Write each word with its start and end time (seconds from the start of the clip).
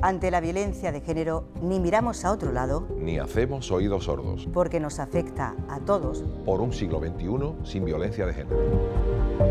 Ante 0.00 0.30
la 0.30 0.40
violencia 0.40 0.92
de 0.92 1.00
género, 1.00 1.48
ni 1.60 1.80
miramos 1.80 2.24
a 2.24 2.30
otro 2.30 2.52
lado, 2.52 2.86
ni 2.96 3.18
hacemos 3.18 3.70
oídos 3.72 4.04
sordos, 4.04 4.48
porque 4.52 4.78
nos 4.78 5.00
afecta 5.00 5.56
a 5.68 5.80
todos. 5.80 6.24
Por 6.44 6.60
un 6.60 6.72
siglo 6.72 7.00
XXI 7.00 7.68
sin 7.68 7.84
violencia 7.84 8.24
de 8.26 8.34
género. 8.34 8.56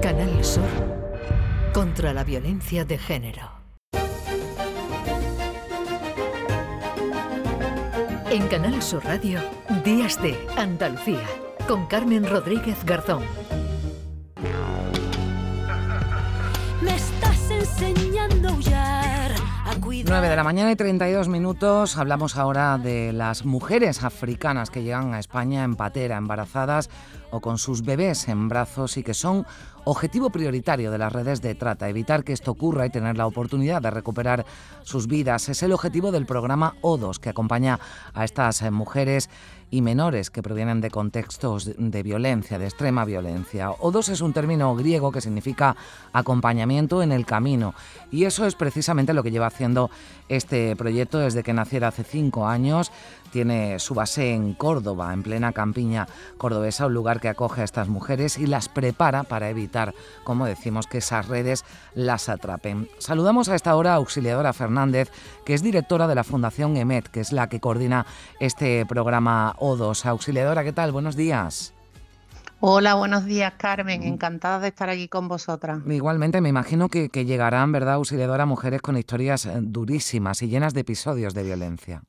Canal 0.02 0.44
Sur 0.44 0.64
contra 1.74 2.14
la 2.14 2.24
violencia 2.24 2.86
de 2.86 2.98
género. 2.98 3.58
En 8.32 8.48
Canal 8.48 8.82
Sur 8.82 9.04
Radio, 9.04 9.40
Días 9.84 10.22
de 10.22 10.38
Andalucía, 10.56 11.26
con 11.68 11.88
Carmen 11.88 12.26
Rodríguez 12.26 12.84
Garzón. 12.86 13.24
9 20.10 20.30
de 20.30 20.36
la 20.38 20.44
mañana 20.46 20.72
y 20.72 20.76
32 20.78 21.28
minutos. 21.28 21.98
Hablamos 21.98 22.38
ahora 22.38 22.78
de 22.78 23.12
las 23.12 23.44
mujeres 23.44 24.04
africanas 24.04 24.70
que 24.70 24.84
llegan 24.84 25.14
a 25.14 25.20
España 25.20 25.66
en 25.66 25.76
patera, 25.76 26.16
embarazadas 26.16 26.90
o 27.32 27.42
con 27.42 27.58
sus 27.58 27.84
bebés 27.84 28.28
en 28.28 28.50
brazos 28.50 28.98
y 28.98 29.04
que 29.04 29.14
son 29.14 29.46
objetivo 29.84 30.30
prioritario 30.30 30.92
de 30.92 30.98
las 30.98 31.14
redes 31.14 31.42
de 31.42 31.56
trata. 31.56 31.88
Evitar 31.88 32.24
que 32.24 32.34
esto 32.34 32.52
ocurra 32.52 32.86
y 32.86 32.90
tener 32.90 33.18
la 33.18 33.26
oportunidad 33.26 33.82
de 33.82 33.92
recuperar 33.92 34.46
sus 34.84 35.08
vidas 35.08 35.48
es 35.50 35.64
el 35.64 35.72
objetivo 35.72 36.12
del 36.12 36.26
programa 36.26 36.76
O2 36.82 37.20
que 37.20 37.30
acompaña 37.30 37.80
a 38.14 38.26
estas 38.26 38.70
mujeres 38.72 39.30
y 39.70 39.82
menores 39.82 40.30
que 40.30 40.42
provienen 40.42 40.80
de 40.80 40.90
contextos 40.90 41.72
de 41.78 42.04
violencia, 42.04 42.58
de 42.58 42.66
extrema 42.66 43.04
violencia. 43.04 43.72
Odos 43.72 44.10
es 44.10 44.22
un 44.22 44.32
término 44.32 44.74
griego 44.76 45.12
que 45.12 45.22
significa 45.22 45.76
acompañamiento 46.14 47.04
en 47.04 47.12
el 47.12 47.26
camino 47.26 47.74
y 48.10 48.24
eso 48.24 48.46
es 48.46 48.56
precisamente 48.56 49.14
lo 49.14 49.24
que 49.24 49.32
lleva 49.32 49.48
haciendo 49.48 49.90
este 50.30 50.76
proyecto 50.76 51.20
desde 51.20 51.44
que 51.44 51.54
naciera 51.54 51.90
hace 51.90 52.04
cinco 52.04 52.48
años. 52.48 52.92
Tiene 53.32 53.78
su 53.80 53.94
base 53.94 54.34
en 54.34 54.54
Córdoba, 54.54 55.14
en 55.14 55.22
plena 55.22 55.52
campiña 55.52 56.08
cordobesa, 56.38 56.86
un 56.86 56.94
lugar 56.94 57.20
que 57.20 57.27
acoge 57.30 57.62
a 57.62 57.64
estas 57.64 57.88
mujeres 57.88 58.38
y 58.38 58.48
las 58.48 58.70
prepara 58.70 59.24
para 59.24 59.50
evitar, 59.50 59.94
como 60.24 60.46
decimos, 60.46 60.88
que 60.88 61.00
esas 61.00 61.28
redes 61.28 61.66
las 61.94 62.30
atrapen. 62.30 62.90
Saludamos 62.98 63.50
a 63.50 63.56
esta 63.56 63.76
hora 63.76 63.94
a 63.94 63.96
Auxiliadora 63.96 64.54
Fernández, 64.54 65.12
que 65.46 65.54
es 65.54 65.62
directora 65.62 66.08
de 66.08 66.16
la 66.16 66.24
Fundación 66.24 66.78
EMET, 66.78 67.08
que 67.08 67.20
es 67.20 67.32
la 67.32 67.50
que 67.50 67.60
coordina 67.60 68.06
este 68.40 68.86
programa 68.86 69.56
O2. 69.60 70.06
Auxiliadora, 70.06 70.64
¿qué 70.64 70.74
tal? 70.74 70.92
Buenos 70.92 71.16
días. 71.16 71.74
Hola, 72.60 72.96
buenos 72.96 73.26
días 73.26 73.54
Carmen, 73.56 74.02
mm. 74.02 74.08
encantada 74.08 74.60
de 74.60 74.70
estar 74.70 74.90
aquí 74.90 75.08
con 75.08 75.28
vosotras. 75.28 75.80
Igualmente, 75.86 76.42
me 76.42 76.50
imagino 76.50 76.90
que, 76.90 77.08
llegarán, 77.10 77.72
¿verdad, 77.72 77.96
auxiliadora, 77.96 78.48
mujeres 78.48 78.82
con 78.82 78.98
historias 78.98 79.46
eh, 79.46 79.60
durísimas 79.62 80.42
y 80.42 80.48
llenas 80.48 80.74
de 80.74 80.82
episodios 80.82 81.36
de 81.36 81.44
violencia? 81.44 82.02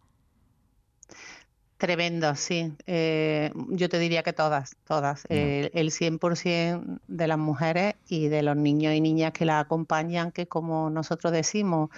Tremendo, 1.79 2.35
sí. 2.35 2.73
Eh, 2.87 3.53
yo 3.69 3.89
te 3.89 4.01
diría 4.01 4.25
que 4.25 4.33
todas, 4.33 4.77
todas. 4.85 5.25
el 5.29 5.91
100% 5.93 6.99
de 7.07 7.27
las 7.29 7.39
mujeres 7.39 7.95
y 8.09 8.27
de 8.27 8.43
los 8.43 8.57
niños 8.57 8.95
y 8.95 9.01
niñas 9.01 9.33
que 9.33 9.45
las 9.45 9.65
acompañan, 9.65 10.33
que 10.33 10.49
como 10.49 10.91
nosotros 10.91 11.33
decimos, 11.33 11.91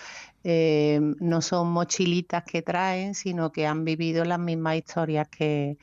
eh, 0.45 1.01
no 1.21 1.41
son 1.41 1.73
mochilitas 1.73 2.45
que 2.45 2.61
traen, 2.61 3.15
sino 3.15 3.53
que 3.53 3.67
han 3.67 3.87
vivido 3.87 4.27
las 4.27 4.39
mismas 4.39 4.77
historias 4.77 5.29
que, 5.29 5.79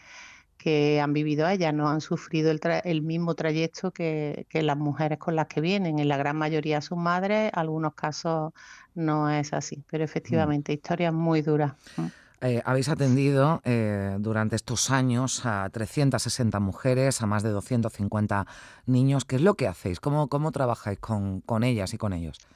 que 0.58 1.00
han 1.00 1.14
vivido 1.14 1.48
ellas, 1.48 1.74
no 1.74 1.90
han 1.90 2.02
sufrido 2.02 2.52
el, 2.52 3.02
mismo 3.02 3.36
trayecto 3.36 3.92
que, 3.92 4.46
las 4.52 4.78
mujeres 4.78 5.18
con 5.18 5.36
las 5.36 5.48
que 5.48 5.62
vienen. 5.62 5.98
En 5.98 6.08
la 6.08 6.18
gran 6.18 6.36
mayoría 6.36 6.82
sus 6.82 6.98
madres, 6.98 7.52
en 7.54 7.60
algunos 7.60 7.94
casos 7.94 8.54
no 8.94 9.30
es 9.30 9.54
así, 9.54 9.84
pero 9.90 10.04
mm. 10.04 10.06
efectivamente, 10.06 10.74
historias 10.74 11.14
muy 11.14 11.42
duras. 11.42 11.74
Mm. 11.96 12.06
Eh, 12.42 12.62
habéis 12.66 12.90
atendido 12.90 13.62
eh, 13.66 14.16
durante 14.20 14.56
estos 14.56 14.92
años 14.92 15.46
a 15.46 15.70
360 15.72 16.60
mujeres, 16.60 17.22
a 17.22 17.26
más 17.26 17.42
de 17.42 17.50
250 17.50 18.46
niños. 18.86 19.26
¿Qué 19.26 19.38
es 19.38 19.42
lo 19.42 19.56
que 19.56 19.68
hacéis? 19.68 20.00
¿Cómo, 20.00 20.28
cómo 20.28 20.52
trabajáis 20.52 21.00
con, 21.00 21.42
con 21.42 21.64
ellas 21.64 21.94
y 21.94 21.98
con 21.98 22.14
ellos? 22.14 22.48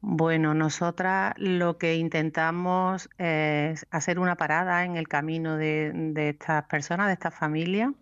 Bueno, 0.00 0.54
nosotras 0.54 1.34
lo 1.36 1.78
que 1.78 1.96
intentamos 1.96 3.08
es 3.18 3.86
hacer 3.90 4.18
una 4.18 4.36
parada 4.36 4.84
en 4.84 4.96
el 4.96 5.08
camino 5.08 5.56
de, 5.56 6.12
estas 6.16 6.64
personas, 6.66 7.06
de 7.06 7.14
estas 7.14 7.34
familias, 7.34 7.92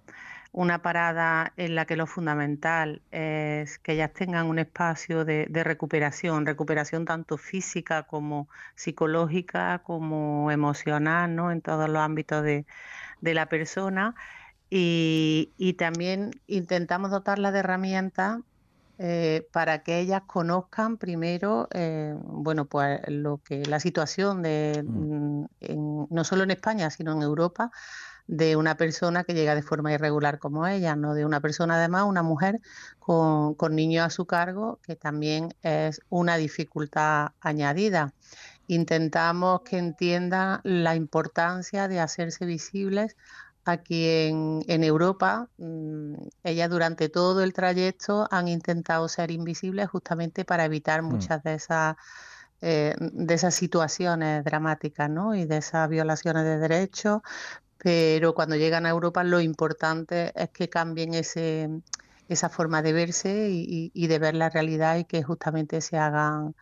una 0.54 0.82
parada 0.82 1.53
en 1.56 1.75
la 1.75 1.84
que 1.84 1.97
lo 1.97 2.06
fundamental 2.06 3.03
es 3.10 3.81
que 3.81 3.94
ellas 3.94 4.12
tengan 4.12 4.47
un 4.47 4.60
espacio 4.60 5.25
de, 5.25 5.48
recuperación, 5.65 6.47
recuperación 6.47 7.04
tanto 7.04 7.37
física 7.38 8.04
como 8.04 8.48
psicológica, 8.76 9.81
como 9.81 10.53
emocional, 10.53 11.34
¿no? 11.34 11.50
en 11.50 11.60
todos 11.60 11.88
los 11.88 12.00
ámbitos 12.00 12.44
de, 12.44 12.65
la 13.20 13.47
persona. 13.47 14.15
Y, 14.70 15.53
y, 15.59 15.72
también 15.75 16.31
intentamos 16.47 17.10
dotarla 17.10 17.50
de 17.50 17.59
herramientas 17.59 18.38
eh, 18.98 19.48
para 19.50 19.82
que 19.82 19.98
ellas 19.98 20.22
conozcan 20.25 20.98
primero, 20.98 21.69
eh, 21.72 22.15
bueno, 22.16 22.66
pues 22.66 23.00
lo 23.09 23.38
que 23.38 23.66
la 23.66 23.81
situación 23.81 24.42
de 24.42 24.84
mm. 24.86 25.47
Mm, 25.69 26.06
no 26.10 26.22
solo 26.25 26.44
en 26.44 26.53
España, 26.53 26.91
sino 26.91 27.12
en 27.12 27.22
Europa, 27.22 27.72
de 28.27 28.57
una 28.57 28.77
persona 28.77 29.25
que 29.25 29.35
llega 29.35 29.55
de 29.55 29.62
forma 29.62 29.93
irregular 29.93 30.39
como 30.39 30.67
ella, 30.67 30.97
no 30.97 31.15
de 31.15 31.25
una 31.25 31.41
persona 31.41 31.77
además, 31.77 32.05
una 32.05 32.23
mujer 32.23 32.61
con, 32.99 33.55
con 33.55 33.75
niños 33.75 34.07
a 34.07 34.11
su 34.11 34.27
cargo, 34.27 34.81
que 34.83 34.97
también 34.97 35.55
es 35.62 36.01
una 36.09 36.37
dificultad 36.37 37.33
añadida. 37.41 38.15
Intentamos 38.67 39.61
que 39.63 39.79
entiendan 39.79 40.61
la 40.65 40.95
importancia 40.97 41.87
de 41.87 42.01
hacerse 42.01 42.47
visibles 42.47 43.17
aquí 43.65 44.07
en, 44.07 44.84
Europa, 44.84 45.49
mm, 45.59 46.15
ellas 46.45 46.71
durante 46.71 47.09
todo 47.09 47.43
el 47.43 47.53
trayecto 47.53 48.29
han 48.31 48.49
intentado 48.49 49.09
ser 49.09 49.31
invisibles 49.31 49.89
justamente 49.89 50.45
para 50.45 50.65
evitar 50.65 51.03
mm. 51.03 51.07
muchas 51.07 51.43
de 51.43 51.55
esas 51.55 51.97
eh, 52.61 52.95
de 52.99 53.34
esas 53.34 53.55
situaciones 53.55 54.43
dramáticas 54.43 55.11
¿no? 55.11 55.34
y 55.34 55.45
de 55.45 55.59
esas 55.59 55.87
violaciones 55.89 56.45
de 56.45 56.57
derechos, 56.57 57.21
pero 57.84 58.34
cuando 58.34 58.56
llegan 58.56 58.87
a 58.87 58.91
Europa 58.91 59.22
lo 59.22 59.41
importante 59.41 60.33
es 60.34 60.50
que 60.50 60.69
cambien 60.69 61.15
ese, 61.15 61.69
esa 62.28 62.49
forma 62.49 62.83
de 62.83 62.93
verse 62.93 63.49
y 63.50 64.06
de 64.06 64.19
ver 64.19 64.34
la 64.34 64.49
realidad 64.49 64.97
y 64.97 65.05
que 65.05 65.22
justamente 65.22 65.81
se 65.81 65.99
hagan 65.99 66.56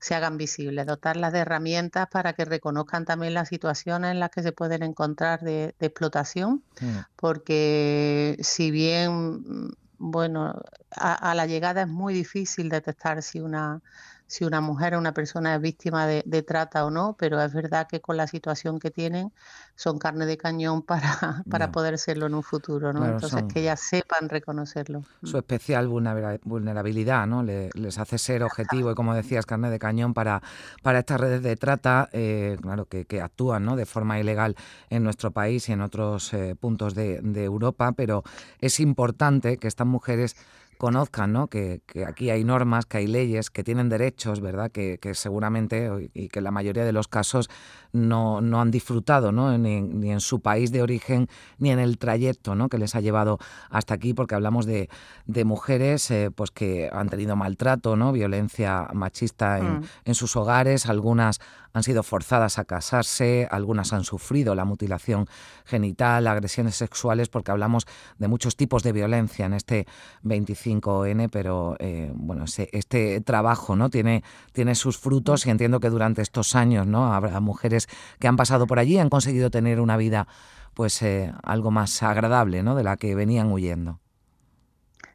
se 0.00 0.14
hagan 0.14 0.36
visibles, 0.38 0.86
dotarlas 0.86 1.32
de 1.32 1.40
herramientas 1.40 2.06
para 2.08 2.32
que 2.32 2.44
reconozcan 2.44 3.04
también 3.04 3.34
las 3.34 3.48
situaciones 3.48 4.12
en 4.12 4.20
las 4.20 4.30
que 4.30 4.42
se 4.42 4.52
pueden 4.52 4.82
encontrar 4.82 5.40
de, 5.40 5.74
explotación, 5.80 6.62
mm. 6.80 6.98
porque 7.16 8.36
si 8.40 8.70
bien, 8.70 9.74
bueno, 9.98 10.54
a, 10.90 11.34
la 11.34 11.46
llegada 11.46 11.82
es 11.82 11.88
muy 11.88 12.14
difícil 12.14 12.68
detectar 12.68 13.22
si 13.22 13.40
una 13.40 13.80
si 14.28 14.44
una 14.44 14.60
mujer 14.60 14.94
o 14.94 14.98
una 14.98 15.14
persona 15.14 15.54
es 15.54 15.60
víctima 15.60 16.06
de, 16.06 16.42
trata 16.42 16.84
o 16.84 16.90
no, 16.90 17.16
pero 17.18 17.42
es 17.42 17.52
verdad 17.54 17.88
que 17.88 18.00
con 18.00 18.18
la 18.18 18.26
situación 18.26 18.78
que 18.78 18.90
tienen 18.90 19.32
son 19.74 19.98
carne 19.98 20.26
de 20.26 20.36
cañón 20.36 20.82
para, 20.82 21.42
para 21.50 21.72
poder 21.72 21.98
serlo 21.98 22.26
en 22.26 22.34
un 22.34 22.42
futuro, 22.42 22.92
¿no? 22.92 23.06
Entonces 23.06 23.44
que 23.52 23.60
ellas 23.60 23.80
sepan 23.80 24.28
reconocerlo. 24.28 25.02
Su 25.24 25.36
mm. 25.36 25.40
especial 25.40 25.88
vulnerabilidad, 25.88 27.26
¿no? 27.26 27.42
les 27.42 27.98
hace 27.98 28.18
ser 28.18 28.42
objetivo 28.42 28.90
y 28.90 28.94
como 28.94 29.14
decías, 29.14 29.46
carne 29.46 29.70
de 29.70 29.78
cañón 29.78 30.12
para, 30.12 30.42
para 30.82 30.98
estas 30.98 31.20
redes 31.20 31.42
de 31.42 31.56
trata, 31.56 32.10
eh, 32.12 32.58
claro, 32.60 32.84
que, 32.84 33.22
actúan 33.22 33.64
¿no? 33.64 33.76
de 33.76 33.86
forma 33.86 34.20
ilegal 34.20 34.56
en 34.90 35.04
nuestro 35.04 35.30
país 35.30 35.68
y 35.70 35.72
en 35.72 35.80
otros 35.80 36.34
eh, 36.34 36.54
puntos 36.54 36.94
de, 36.94 37.20
de 37.22 37.44
Europa, 37.44 37.92
pero 37.92 38.24
es 38.60 38.78
importante 38.78 39.56
que 39.56 39.68
estas 39.68 39.86
mujeres 39.86 40.36
conozcan 40.78 41.32
¿no? 41.32 41.48
que, 41.48 41.82
aquí 42.06 42.30
hay 42.30 42.44
normas, 42.44 42.86
que 42.86 42.98
hay 42.98 43.06
leyes, 43.06 43.50
que 43.50 43.64
tienen 43.64 43.88
derechos, 43.88 44.40
¿verdad? 44.40 44.70
Que, 44.70 44.98
seguramente 45.12 46.10
y 46.14 46.28
que 46.28 46.40
la 46.40 46.50
mayoría 46.50 46.84
de 46.84 46.92
los 46.92 47.08
casos 47.08 47.50
no, 47.92 48.40
no 48.40 48.60
han 48.60 48.70
disfrutado 48.70 49.32
¿no? 49.32 49.56
Ni, 49.58 49.80
ni, 49.80 50.12
en 50.12 50.20
su 50.20 50.40
país 50.40 50.72
de 50.72 50.82
origen 50.82 51.28
ni 51.58 51.70
en 51.70 51.78
el 51.78 51.98
trayecto 51.98 52.54
¿no? 52.54 52.68
que 52.68 52.78
les 52.78 52.94
ha 52.94 53.00
llevado 53.00 53.38
hasta 53.70 53.94
aquí, 53.94 54.14
porque 54.14 54.34
hablamos 54.34 54.66
de, 54.66 54.88
de 55.26 55.44
mujeres 55.44 56.10
eh, 56.10 56.30
pues 56.34 56.50
que 56.50 56.88
han 56.92 57.08
tenido 57.08 57.36
maltrato, 57.36 57.96
¿no? 57.96 58.12
violencia 58.12 58.88
machista 58.94 59.58
en, 59.58 59.80
mm. 59.80 59.84
en 60.04 60.14
sus 60.14 60.36
hogares, 60.36 60.86
algunas 60.86 61.40
han 61.78 61.82
sido 61.82 62.02
forzadas 62.02 62.58
a 62.58 62.64
casarse, 62.64 63.48
algunas 63.50 63.92
han 63.92 64.04
sufrido 64.04 64.54
la 64.54 64.64
mutilación 64.64 65.26
genital, 65.64 66.26
agresiones 66.26 66.76
sexuales, 66.76 67.28
porque 67.28 67.50
hablamos 67.50 67.86
de 68.18 68.28
muchos 68.28 68.56
tipos 68.56 68.82
de 68.82 68.92
violencia 68.92 69.46
en 69.46 69.54
este 69.54 69.86
25N, 70.24 71.30
pero 71.30 71.76
eh, 71.78 72.12
bueno, 72.14 72.44
este 72.46 73.20
trabajo 73.22 73.76
¿no? 73.76 73.90
tiene, 73.90 74.22
tiene 74.52 74.74
sus 74.74 74.98
frutos 74.98 75.46
y 75.46 75.50
entiendo 75.50 75.80
que 75.80 75.90
durante 75.90 76.22
estos 76.22 76.54
años 76.54 76.86
¿no? 76.86 77.12
habrá 77.12 77.40
mujeres 77.40 77.88
que 78.18 78.28
han 78.28 78.36
pasado 78.36 78.66
por 78.66 78.78
allí 78.78 78.94
y 78.94 78.98
han 78.98 79.08
conseguido 79.08 79.50
tener 79.50 79.80
una 79.80 79.96
vida 79.96 80.28
pues 80.74 81.00
eh, 81.02 81.32
algo 81.42 81.70
más 81.70 82.02
agradable 82.02 82.62
¿no? 82.62 82.74
de 82.74 82.84
la 82.84 82.96
que 82.96 83.14
venían 83.14 83.50
huyendo. 83.50 84.00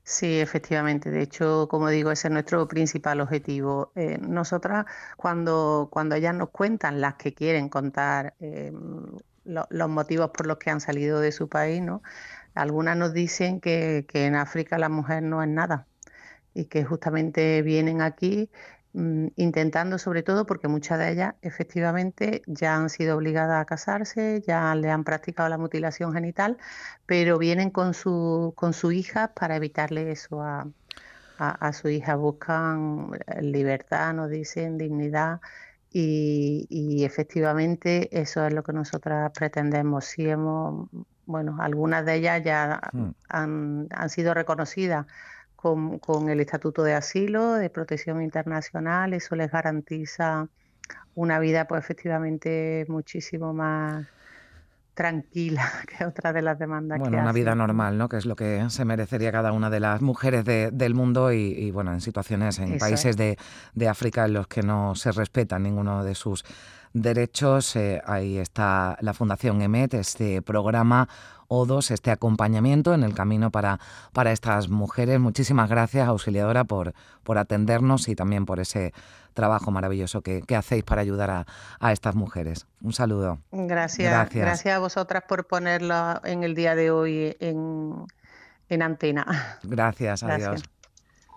Sí, 0.05 0.39
efectivamente. 0.39 1.09
De 1.11 1.21
hecho, 1.21 1.67
como 1.69 1.89
digo, 1.89 2.11
ese 2.11 2.27
es 2.27 2.33
nuestro 2.33 2.67
principal 2.67 3.21
objetivo. 3.21 3.91
Eh, 3.95 4.17
nosotras, 4.19 4.85
cuando, 5.17 5.87
cuando 5.91 6.15
ellas 6.15 6.35
nos 6.35 6.49
cuentan, 6.49 6.99
las 6.99 7.15
que 7.15 7.33
quieren 7.33 7.69
contar 7.69 8.35
eh, 8.39 8.71
los 9.45 9.89
motivos 9.89 10.31
por 10.31 10.47
los 10.47 10.57
que 10.57 10.69
han 10.71 10.81
salido 10.81 11.19
de 11.19 11.31
su 11.31 11.47
país, 11.49 11.81
¿no? 11.81 12.01
Algunas 12.53 12.97
nos 12.97 13.13
dicen 13.13 13.59
que, 13.61 14.05
que 14.07 14.25
en 14.25 14.35
África 14.35 14.77
la 14.77 14.89
mujer 14.89 15.23
no 15.23 15.41
es 15.43 15.49
nada 15.49 15.87
y 16.53 16.65
que 16.65 16.83
justamente 16.85 17.61
vienen 17.63 18.01
aquí 18.01 18.49
intentando 18.93 19.97
sobre 19.97 20.21
todo 20.21 20.45
porque 20.45 20.67
muchas 20.67 20.99
de 20.99 21.11
ellas 21.11 21.35
efectivamente 21.41 22.43
ya 22.45 22.75
han 22.75 22.89
sido 22.89 23.17
obligadas 23.17 23.59
a 23.61 23.65
casarse, 23.65 24.43
ya 24.45 24.75
le 24.75 24.91
han 24.91 25.03
practicado 25.03 25.49
la 25.49 25.57
mutilación 25.57 26.13
genital, 26.13 26.57
pero 27.05 27.39
vienen 27.39 27.71
con 27.71 27.93
su, 27.95 28.53
con 28.55 28.73
su 28.73 28.91
hija 28.91 29.33
para 29.33 29.55
evitarle 29.55 30.11
eso 30.11 30.41
a, 30.43 30.67
a, 31.37 31.73
su 31.73 31.89
hija. 31.89 32.15
Buscan 32.15 33.11
libertad, 33.41 34.13
nos 34.13 34.29
dicen, 34.29 34.77
dignidad. 34.77 35.41
Y, 35.91 37.03
efectivamente 37.03 38.09
eso 38.19 38.45
es 38.45 38.53
lo 38.53 38.63
que 38.63 38.73
nosotras 38.73 39.31
pretendemos. 39.31 40.05
Si 40.05 40.27
hemos, 40.27 40.89
bueno, 41.25 41.57
algunas 41.59 42.05
de 42.05 42.15
ellas 42.15 42.41
ya 42.43 42.79
mm. 42.91 43.09
han, 43.29 43.87
han 43.91 44.09
sido 44.09 44.33
reconocidas 44.33 45.05
con, 45.63 46.29
el 46.29 46.41
Estatuto 46.41 46.83
de 46.83 46.93
Asilo, 46.93 47.53
de 47.53 47.69
Protección 47.69 48.21
Internacional, 48.21 49.13
eso 49.13 49.35
les 49.35 49.49
garantiza 49.49 50.49
una 51.15 51.39
vida 51.39 51.65
pues 51.67 51.81
efectivamente 51.81 52.85
muchísimo 52.89 53.53
más 53.53 54.05
tranquila 54.93 55.71
que 55.87 56.05
otra 56.05 56.33
de 56.33 56.41
las 56.41 56.59
demandas 56.59 56.99
bueno, 56.99 57.17
una 57.17 57.31
vida 57.31 57.55
normal, 57.55 57.97
¿no? 57.97 58.09
Que 58.09 58.17
es 58.17 58.25
lo 58.25 58.35
que 58.35 58.65
se 58.69 58.83
merecería 58.83 59.31
cada 59.31 59.53
una 59.53 59.69
de 59.69 59.79
las 59.79 60.01
mujeres 60.01 60.43
del 60.45 60.95
mundo 60.95 61.31
y, 61.31 61.71
bueno, 61.71 61.93
en 61.93 62.01
situaciones, 62.01 62.59
en 62.59 62.77
países 62.77 63.15
de, 63.15 63.37
de, 63.73 63.87
África 63.87 64.25
en 64.25 64.33
los 64.33 64.47
que 64.47 64.63
no 64.63 64.95
se 64.95 65.13
respeta 65.13 65.57
ninguno 65.59 66.03
de 66.03 66.13
sus 66.13 66.43
derechos. 66.93 67.75
Eh, 67.75 68.01
ahí 68.05 68.37
está 68.37 68.97
la 69.01 69.13
Fundación 69.13 69.61
EMET, 69.61 69.95
este 69.95 70.41
programa 70.41 71.09
O2, 71.47 71.91
este 71.91 72.11
acompañamiento 72.11 72.93
en 72.93 73.03
el 73.03 73.13
camino 73.13 73.51
para, 73.51 73.79
para 74.13 74.31
estas 74.31 74.69
mujeres. 74.69 75.19
Muchísimas 75.19 75.69
gracias, 75.69 76.07
auxiliadora, 76.07 76.63
por, 76.63 76.93
por 77.23 77.37
atendernos 77.37 78.07
y 78.07 78.15
también 78.15 78.45
por 78.45 78.59
ese 78.59 78.93
trabajo 79.33 79.71
maravilloso 79.71 80.21
que, 80.21 80.43
hacéis 80.55 80.83
para 80.83 81.01
ayudar 81.01 81.29
a, 81.31 81.45
a, 81.79 81.91
estas 81.91 82.15
mujeres. 82.15 82.67
Un 82.81 82.93
saludo. 82.93 83.39
Gracias, 83.51 84.29
gracias. 84.33 84.75
a 84.75 84.79
vosotras 84.79 85.23
por 85.27 85.47
ponerlo 85.47 86.23
en 86.23 86.43
el 86.43 86.55
día 86.55 86.75
de 86.75 86.91
hoy 86.91 87.35
en, 87.39 88.05
en 88.69 88.81
antena. 88.81 89.59
Gracias, 89.63 90.23
adiós. 90.23 90.63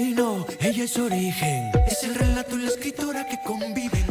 Ella 0.00 0.84
es 0.84 0.96
origen, 0.96 1.72
es 1.88 2.04
el 2.04 2.14
relato 2.14 2.56
y 2.56 2.62
la 2.62 2.68
escritora 2.68 3.26
que 3.26 3.36
conviven. 3.44 4.06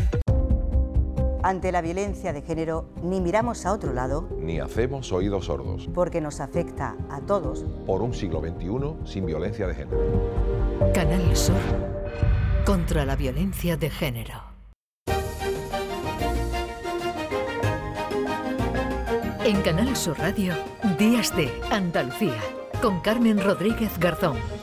Ante 1.44 1.72
la 1.72 1.82
violencia 1.82 2.34
de 2.34 2.42
género, 2.42 2.90
ni 3.02 3.22
miramos 3.22 3.66
a 3.66 3.72
otro 3.72 3.94
lado, 3.94 4.28
ni 4.38 4.60
hacemos 4.60 5.14
oídos 5.14 5.46
sordos, 5.46 5.88
porque 5.94 6.20
nos 6.20 6.42
afecta 6.42 6.98
a 7.10 7.22
todos. 7.22 7.64
Por 7.86 8.02
un 8.02 8.14
siglo 8.14 8.42
XXI 8.42 9.10
sin 9.10 9.26
violencia 9.26 9.66
de 9.66 9.76
género. 9.76 10.92
Canal 10.94 11.34
Sur 11.38 11.56
contra 12.66 13.06
la 13.06 13.16
violencia 13.16 13.78
de 13.78 13.90
género. 13.90 14.44
En 19.46 19.62
Canal 19.62 19.96
Sur 19.96 20.20
Radio, 20.20 20.54
Días 21.00 21.34
de 21.38 21.50
Andalucía, 21.72 22.42
con 22.82 23.00
Carmen 23.00 23.42
Rodríguez 23.42 23.98
Garzón. 23.98 24.57